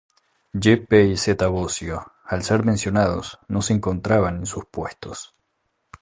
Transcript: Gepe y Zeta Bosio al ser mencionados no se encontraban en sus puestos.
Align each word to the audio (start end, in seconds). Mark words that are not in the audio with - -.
Gepe 0.59 1.05
y 1.09 1.15
Zeta 1.15 1.47
Bosio 1.49 2.03
al 2.25 2.41
ser 2.41 2.63
mencionados 2.65 3.37
no 3.49 3.61
se 3.61 3.73
encontraban 3.73 4.37
en 4.37 4.45
sus 4.47 4.65
puestos. 4.65 5.35